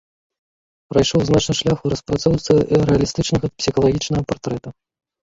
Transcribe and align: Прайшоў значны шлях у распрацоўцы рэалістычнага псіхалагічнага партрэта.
Прайшоў 0.93 1.25
значны 1.29 1.53
шлях 1.59 1.83
у 1.87 1.91
распрацоўцы 1.93 2.51
рэалістычнага 2.89 3.51
псіхалагічнага 3.61 4.23
партрэта. 4.33 4.69